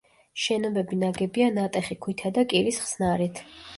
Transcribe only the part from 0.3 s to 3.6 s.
შენობები ნაგებია ნატეხი ქვითა და კირის ხსნარით.